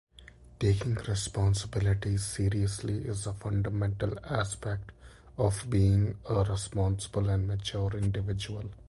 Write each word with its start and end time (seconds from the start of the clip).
Taking 0.59 0.95
responsibilities 0.95 2.25
seriously 2.25 3.05
is 3.05 3.27
a 3.27 3.33
fundamental 3.35 4.17
aspect 4.25 4.91
of 5.37 5.69
being 5.69 6.17
a 6.27 6.41
responsible 6.41 7.29
and 7.29 7.47
mature 7.47 7.95
individual. 7.95 8.63